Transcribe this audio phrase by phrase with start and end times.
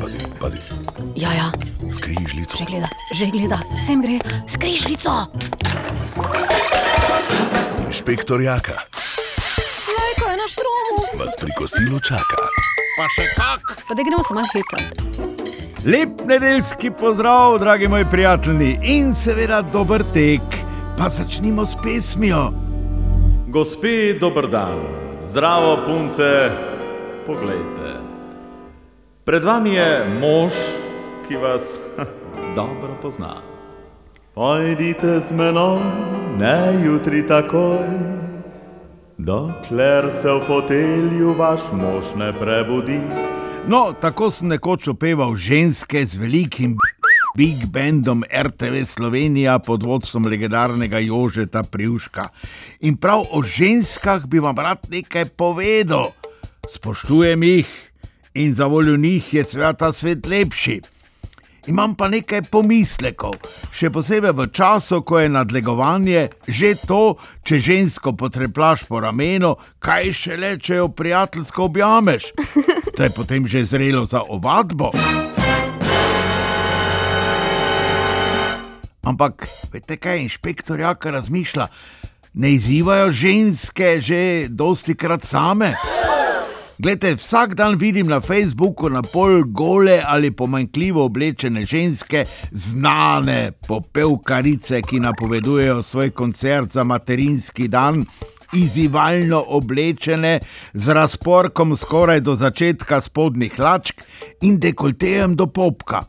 [0.00, 0.58] Pazi, pazi.
[1.16, 1.48] Ja, ja,
[1.92, 2.56] Skrižljico.
[2.58, 4.18] že gleda, že gleda, sem gre,
[4.48, 5.10] skrižljico.
[7.86, 8.72] Inšpektor Jaka
[9.86, 10.94] Lajko je na štromu.
[11.18, 12.36] vas pri kosilu čaka.
[12.98, 13.62] Pa še kak.
[13.88, 14.90] Pa da gremo se malo hecati.
[15.86, 20.42] Lep nedeljski pozdrav, dragi moji prijatelji, in seveda dober tek.
[20.98, 22.50] Pa začnimo s pesmijo.
[23.48, 24.80] Gospi, dober dan,
[25.30, 26.50] zdravo punce,
[27.26, 27.95] poglejte.
[29.26, 30.54] Pred vami je mož,
[31.26, 31.78] ki vas
[32.56, 33.42] dobro pozna.
[34.34, 35.82] Pojdite z menoj,
[36.38, 37.82] ne jutri takoj,
[39.18, 43.00] dokler se v fotelju vaš mož ne prebudi.
[43.66, 46.78] No, tako sem nekoč opeval ženske z velikim
[47.34, 52.30] big bandom RTV Slovenija pod vodstvom legendarnega Jožeta Privška.
[52.86, 56.14] In prav o ženskah bi vam rad nekaj povedal.
[56.70, 57.85] Spoštujem jih
[58.36, 60.80] in za voljo njih je seveda ta svet lepši.
[61.66, 63.40] Imam pa nekaj pomislekov,
[63.74, 70.12] še posebej v času, ko je nadlegovanje že to, če žensko potreplaš po ramenu, kaj
[70.14, 72.30] šele, če jo prijateljsko objameš.
[72.96, 74.92] To je potem že zrelo za ovadbo.
[79.06, 81.66] Ampak, veste kaj, inšpektor Jaka razmišlja,
[82.38, 85.74] ne izzivajo ženske že dosti krat same.
[86.78, 94.82] Glede, vsak dan vidim na Facebooku na pol gole ali pomanjkljivo oblečene ženske, znane popevkarice,
[94.82, 98.04] ki napovedujejo svoj koncert za materinski dan,
[98.52, 100.40] izzivalno oblečene
[100.74, 104.04] z razporkom skoraj do začetka spodnjih lačk
[104.42, 106.02] in dekoltejem do popka.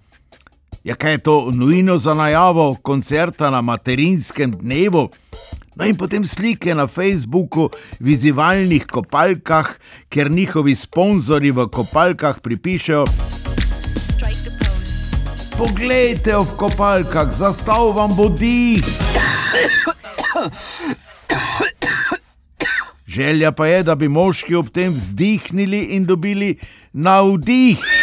[0.83, 5.09] Ja, kaj je to nujno za najavo koncerta na materinskem dnevu?
[5.77, 7.69] No in potem slike na Facebooku
[8.01, 9.77] v izzivalnih kopalkah,
[10.09, 13.05] ker njihovi sponzorji v kopalkah pripišejo:
[15.53, 18.81] Poglejte v kopalkah, zastav vam bo dih.
[23.05, 26.57] Želja pa je, da bi moški ob tem vzdihnili in dobili
[26.93, 27.96] navdih.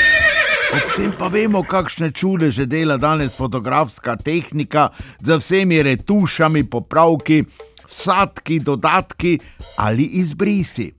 [0.74, 4.88] Ob tem pa vemo, kakšne čude že dela danes fotografska tehnika
[5.22, 7.44] z vsemi retušami, popravki,
[7.86, 9.38] vsadki, dodatki
[9.78, 10.90] ali izbrisi.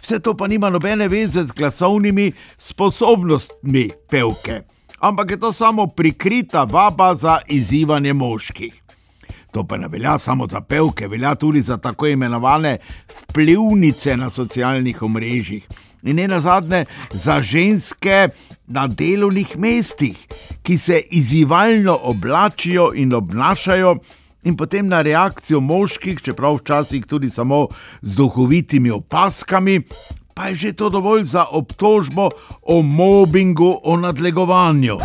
[0.00, 4.62] Vse to pa nima nobene veze z glasovnimi sposobnostmi pevke,
[5.04, 8.72] ampak je to samo prikrita vaba za izzivanje moških.
[9.52, 12.78] To pa ne velja samo za pevke, velja tudi za tako imenovane
[13.20, 15.68] vplivnice na socialnih omrežjih.
[16.04, 18.28] In ne nazadnje za ženske
[18.66, 20.16] na delovnih mestih,
[20.62, 23.96] ki se izzivalno oblačijo in obnašajo,
[24.44, 27.68] in potem na reakcijo moških, čeprav včasih tudi samo
[28.02, 29.80] z duhovitimi opaskami,
[30.34, 32.28] pa je že to dovolj za obtožbo
[32.62, 34.98] o mobingu, o nadlegovanju.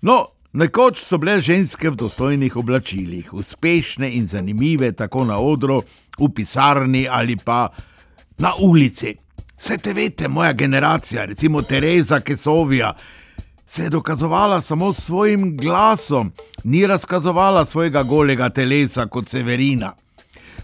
[0.00, 5.80] No, nekoč so bile ženske v dostojnih oblačilih, uspešne in zanimive, tako na odru,
[6.18, 7.68] v pisarni ali pa
[8.38, 9.14] na ulici.
[9.58, 12.94] Vse te veste, moja generacija, recimo Tereza Kesovija,
[13.66, 16.32] se je dokazovala samo s svojim glasom,
[16.64, 19.92] ni razkazovala svojega golega telesa kot Severina.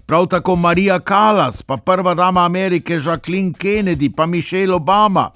[0.07, 5.31] Prav tako Marija Kalas, pa prva dama Amerike Jacqueline Kennedy, pa Mišel Obama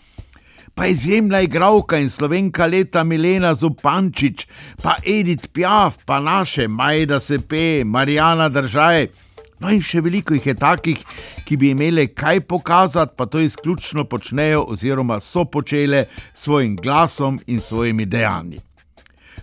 [0.75, 4.47] pa izjemna igralka in slovenka leta Milena Zupančič,
[4.83, 9.09] pa Edith Piaf, pa naše Majda Sepe, Marijana Držaj.
[9.61, 11.03] No in še veliko jih je takih,
[11.47, 17.39] ki bi imeli kaj pokazati, pa to izključno počnejo oziroma so počele s svojim glasom
[17.47, 18.59] in svojimi dejanji.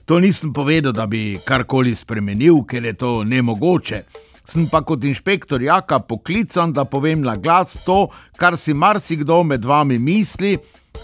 [0.06, 4.03] To nisem povedal, da bi karkoli spremenil, ker je to nemogoče.
[4.46, 8.07] Sem pa kot inšpektor Jaka poklican, da povem na glas to,
[8.38, 10.57] kar si marsikdo med vami misli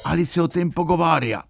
[0.06, 1.42] ali se o tem pogovarja.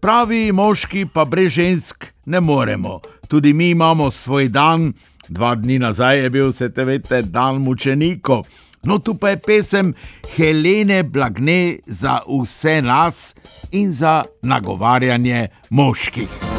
[0.00, 3.00] Pravi moški pa brez žensk ne moremo.
[3.28, 4.92] Tudi mi imamo svoj dan,
[5.28, 8.46] dva dni nazaj je bil, se te veste, dan mučenikov.
[8.84, 9.94] No, tu pa je pesem
[10.36, 13.34] Helene Blagne za vse nas
[13.72, 16.49] in za nagovarjanje moških.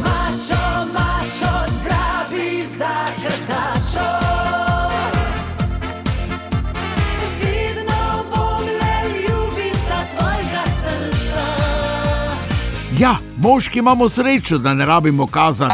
[13.01, 15.73] Ja, moški imamo srečo, da ne rabimo kazati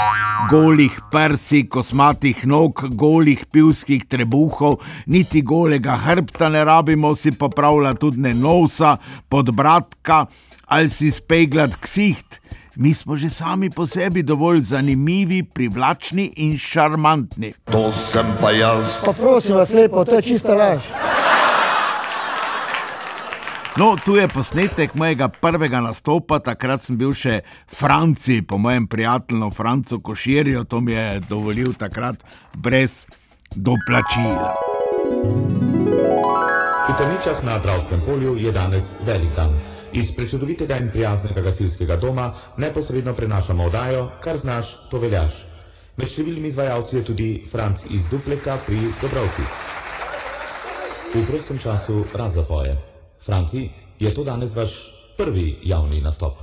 [0.51, 8.19] golih prsi, kosmatih nog, golih pivskih trebuhov, niti golega hrbta ne rabimo si popravljati tudi
[8.19, 8.97] ne nosa,
[9.29, 10.25] podbratka
[10.65, 12.39] ali si speglat ksiht.
[12.75, 17.51] Mi smo že sami po sebi dovolj zanimivi, privlačni in šarmantni.
[17.71, 19.01] To sem pa jaz.
[19.06, 20.81] Pa prosim vas lepo, to je čista laž.
[23.77, 28.88] No, tu je posnetek mojega prvega nastopa, takrat sem bil še v Franciji, po mojem
[28.89, 32.18] prijatelju Francu Koširju, to mi je dovolil takrat
[32.57, 33.06] brez
[33.53, 34.56] doplačila.
[36.89, 39.53] V Trničah na Dravskem polju je danes velik dan.
[39.94, 45.44] Iz prečudovitega in prijaznega gasilskega doma neposredno prenašamo oddajo, kar znaš, to veljaš.
[46.01, 49.57] Med številnimi izvajalci je tudi Franc iz Dupleka pri Dobrovcih.
[51.13, 52.86] V prostem času rad zapoje.
[53.27, 53.69] Franci,
[54.00, 54.71] je to danes vaš
[55.18, 56.39] prvi javni nastop?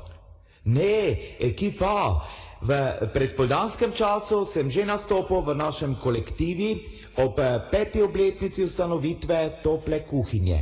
[0.64, 2.20] Ne, ekipa.
[2.64, 2.72] V
[3.12, 6.80] predpoldanskem času sem že nastopil v našem kolektivi
[7.20, 10.60] ob eh, peti obletnici ustanovitve tople kuhinje.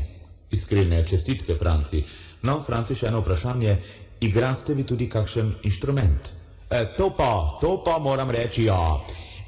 [0.50, 2.02] Iskrene čestitke, Franci.
[2.42, 3.76] No, Franci, še eno vprašanje.
[4.22, 6.32] Igrate vi tudi kakšen inštrument?
[6.70, 8.98] E, to pa, to pa moram reči ja.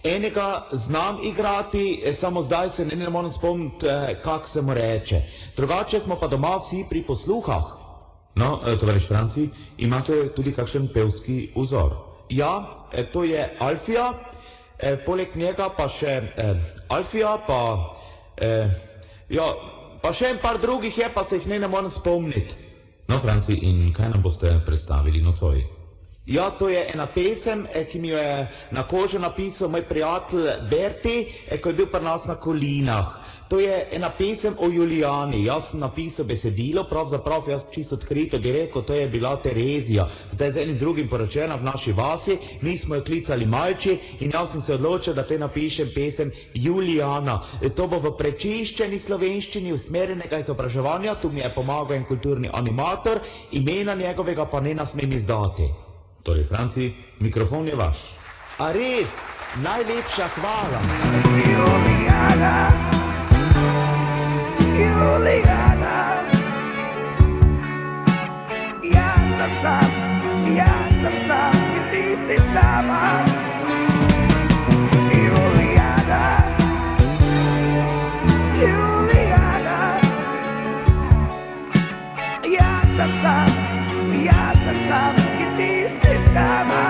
[0.04, 4.74] Enega znam igrati, e, samo zdaj se ne, ne morem spomniti, e, kak se mu
[4.74, 5.22] reče.
[5.56, 7.84] Drugače smo pa doma vsi pri posluhah.
[8.34, 9.48] No, eh, tovariš Franci,
[9.78, 11.92] imate tudi kakšen pevski vzor?
[12.30, 14.12] Ja, e, to je Alfija,
[14.78, 16.54] e, poleg njega pa še e,
[16.88, 17.60] Alfija, pa,
[18.36, 18.50] e,
[19.30, 19.46] ja,
[20.02, 22.58] pa še en par drugih je, pa se jih ne, ne morem spomniti.
[23.08, 25.62] No, Franci, in kaj nam boste predstavili nocoj?
[26.26, 30.46] Ja, to je ena pesem, eh, ki mi jo je na kožo napisal moj prijatelj
[30.70, 33.06] Berti, eh, ko je bil pri nas na kolinah.
[33.48, 35.44] To je ena pesem o Julijani.
[35.44, 40.08] Jaz sem napisal besedilo, pravzaprav jaz čisto odkrito bi rekel, to je bila Terezija.
[40.32, 44.52] Zdaj z enim drugim poročena v naši vasi, mi smo jo klicali Malči in jaz
[44.52, 47.42] sem se odločil, da te napišem pesem Julijana.
[47.62, 53.20] E, To bo v prečiščeni slovenščini usmerjenega izobraževanja, tu mi je pomagal en kulturni animator,
[53.52, 55.83] imena njegovega pa ne nasmem izdati.
[56.24, 56.88] Torej, Franci,
[57.20, 58.16] mikrofon je vaš.
[58.56, 59.20] A res,
[59.60, 60.80] najlepša hvala.
[61.36, 62.72] Julijana,
[68.88, 69.90] ja sem sam,
[70.56, 73.20] ja sem sam in ti si sama.
[75.12, 76.24] Julijana,
[78.56, 79.80] Julijana,
[82.48, 83.52] ja sem sam,
[84.24, 85.23] ja sam si
[86.34, 86.84] sama.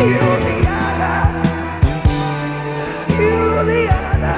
[0.00, 1.14] Julijana,
[3.20, 4.36] Julijana.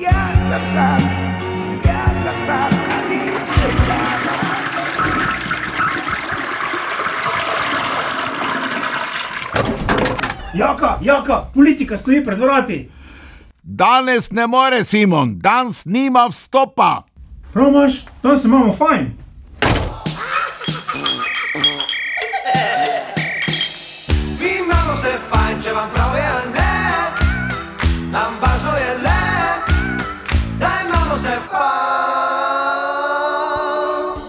[0.00, 1.00] Ja sam sam,
[1.86, 4.36] ja sam sam, a ti si sama.
[10.54, 12.90] Jaka, jaka, politika stoji pred vrati.
[13.62, 17.02] Danes ne more, Simon, danes nima vstopa.
[17.52, 19.25] Prav imaš, danes imamo fajn.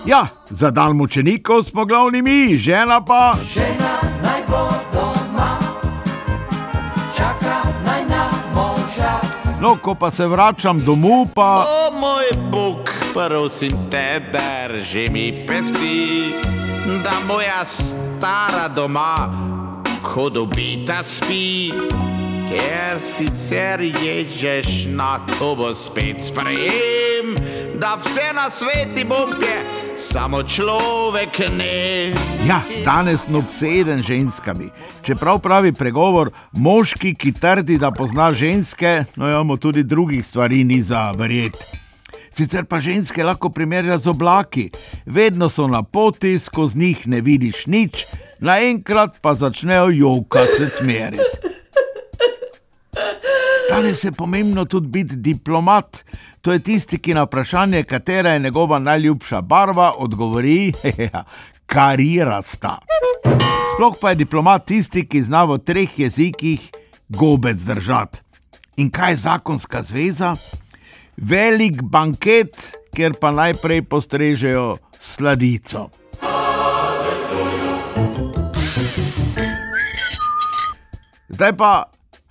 [0.07, 3.36] Ja, za dan mučenikov smo glavni mi, žena pa.
[3.54, 5.59] Žena naj bo doma,
[7.18, 9.19] čaka naj na moža.
[9.62, 11.65] No, ko pa se vračam domov, pa.
[11.68, 16.31] O moj bog, prosim te, drži mi pesti,
[17.04, 19.15] da moja stara doma,
[20.04, 21.71] ko dobita spi.
[22.48, 27.17] Ker sicer ježeš na to bo spet sprejem,
[27.80, 29.57] da vse na sveti bombje,
[29.98, 32.14] samo človek ne.
[32.48, 34.69] Ja, danes sem obseden ženskami.
[35.02, 40.81] Čeprav pravi pregovor, moški, ki trdi, da pozna ženske, no imamo tudi drugih stvari, ni
[40.81, 41.60] za verjeti.
[42.31, 44.69] Sicer pa ženske lahko primerja z oblaki,
[45.06, 48.06] vedno so na poti, skozi njih ne vidiš nič,
[48.40, 51.18] naenkrat pa začnejo jokati se smeri.
[53.78, 56.06] Danes je pomembno tudi biti diplomat.
[56.42, 60.74] To je tisti, ki na vprašanje, katera je njegova najljubša barva, odgovori:
[61.74, 62.80] karirasta.
[63.76, 66.72] Sploh pa je diplomat tisti, ki zna v treh jezikih
[67.10, 68.19] gobec držati.
[68.78, 70.34] In kaj je zakonska zveza?
[71.18, 72.57] Velik banket,
[72.96, 75.90] kjer pa najprej postrežejo sladico.
[81.30, 81.84] Zdaj pa,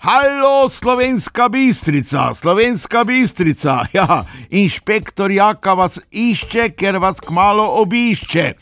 [0.07, 3.87] halo, slovenska bistrica, slovenska bistrica.
[3.93, 8.53] Ja, inšpektor Jaka vas išče, ker vas kmalo obišče.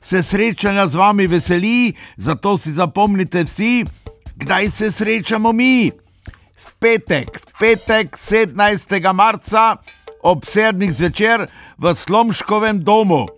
[0.00, 3.84] Se srečanja z vami veseli, zato si zapomnite vsi,
[4.36, 5.90] kdaj se srečamo mi.
[6.58, 9.12] V petek, v petek 17.
[9.14, 9.76] marca
[10.22, 11.46] ob sedmih zvečer
[11.78, 13.28] v Slomškovem domu.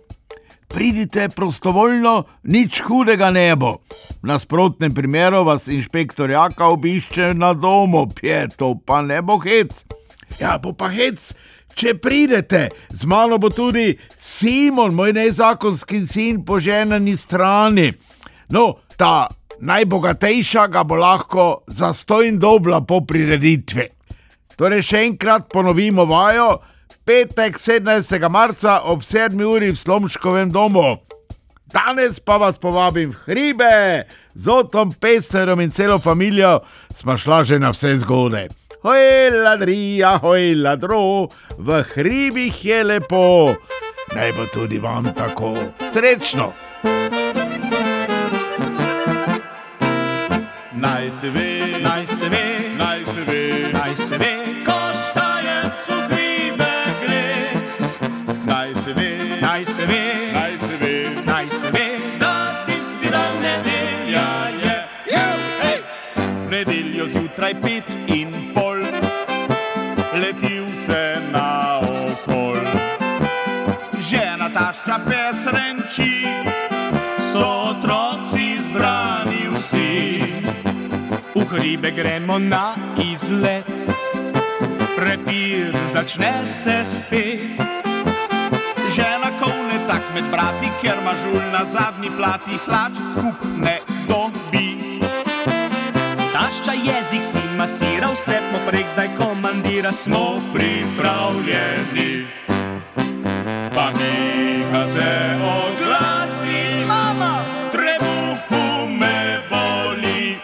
[0.73, 3.75] Pridite prostovoljno, nič hudega ne bo.
[4.23, 9.83] V nasprotnem primeru vas inšpektor Jaka obišče na domu, pje, to pa ne bo hec.
[10.39, 11.21] Ja, bo pa hec,
[11.77, 17.91] če pridete, z mano bo tudi Simon, moj nezakonski sin po ženani strani.
[18.49, 19.27] No, ta
[19.61, 23.87] najbogatejša ga bo lahko za stojn dobla po prireditvi.
[24.57, 26.63] Torej, še enkrat ponovimo vajo,
[27.05, 28.29] petek 17.
[28.29, 29.43] marca ob 7.
[29.43, 30.97] uri v Slomškovem domu.
[31.73, 36.61] Danes pa vas povabim v hribe, z otom Pesterom in celo familijo
[36.97, 38.47] smo šla že na vse zgode.
[38.83, 43.55] Hoj, ladrija, hoj, ladro, v hribih je lepo,
[44.15, 45.55] naj bo tudi vam tako.
[45.93, 46.53] Srečno!
[50.73, 54.33] Naj se ve, Naj se ve, naj se ve, naj se ve,
[54.65, 54.82] ko štajec
[74.43, 76.27] Žena tašča pes renči,
[77.15, 80.19] so otroci zbrani vsi.
[81.31, 83.71] V hribe gremo na izlet,
[84.99, 87.55] prepir začne se spet.
[88.91, 93.79] Žena kovne tak med brati, ker ima žul na zadnji plati, hlač skup ne
[94.11, 94.99] dobi.
[96.35, 102.42] Tašča jezik si masira, vse poprek zdaj komandira, smo pripravljeni.
[103.73, 105.11] Pa Miha se
[105.41, 110.37] oglasi, Mama, trebuhu me boli.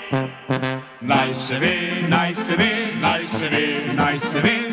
[1.01, 2.71] Naj se ve, naj se ve,
[3.01, 4.68] naj se ve, naj se ve,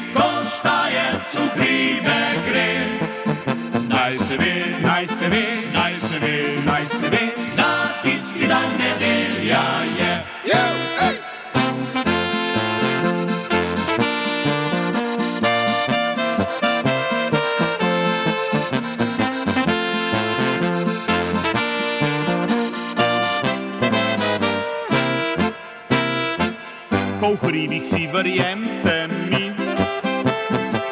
[27.91, 29.53] Si verjemte mi,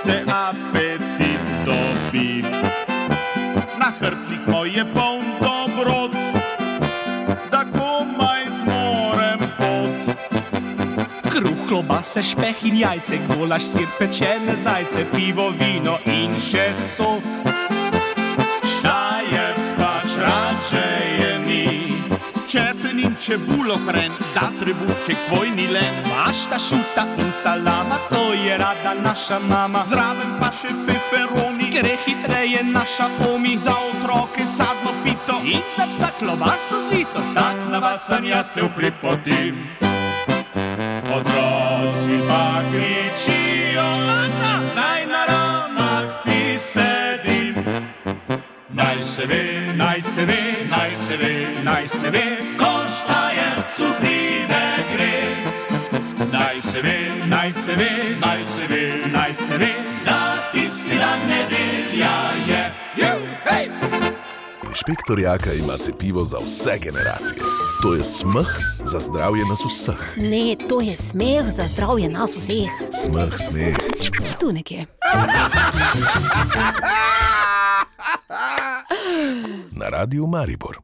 [0.04, 2.44] se apetit dobi.
[3.78, 6.14] Na hrbtnik moj je poln dobrot,
[7.50, 10.16] da komaj zmorem pot.
[11.34, 17.43] kruh, klobase, špeh in jajce, golaš, sir, pečene zajce, pivo, vino in še sok.
[23.26, 25.94] Čebulo hren, da trebušček tvoj ni len.
[26.10, 29.84] Mašta, šuta in salama, to je rada naša mama.
[29.88, 35.40] Zraven pa še feferoni, Gre hitreje naša omi, za otroke sadno pito.
[35.44, 37.20] in za psa klobaso zvito.
[37.34, 39.54] tak navasan jaz se vhlipotim.
[41.16, 43.88] Otroci pa kričijo,
[44.20, 44.54] Ata!
[44.76, 47.54] naj na ramah ti sedim.
[48.70, 50.40] Naj se ve, Naj se ve,
[50.70, 52.24] naj se ve, naj se ve,
[52.58, 52.73] ko
[56.54, 59.72] Naj se ve, naj se ve, naj se ve, naj se ve,
[60.04, 62.10] da tisti dan nedelja
[62.46, 62.74] je.
[62.96, 63.70] Juh, hej!
[64.68, 67.40] Inšpektor Jaka ima cepivo za vse generacije.
[67.82, 68.46] To je smeh
[68.84, 70.16] za zdravje nas vseh.
[70.16, 72.70] Ne, to je smeh za zdravje nas vseh.
[73.04, 73.76] Smeh, smeh.
[74.40, 74.86] Tu nekje.
[79.70, 80.78] Na radiju Maribor.